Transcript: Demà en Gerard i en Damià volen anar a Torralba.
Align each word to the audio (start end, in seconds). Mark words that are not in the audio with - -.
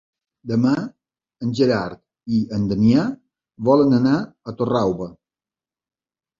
Demà 0.51 0.69
en 1.47 1.51
Gerard 1.59 2.01
i 2.39 2.41
en 2.59 2.65
Damià 2.73 3.05
volen 3.71 3.95
anar 4.01 4.17
a 4.53 4.59
Torralba. 4.59 5.13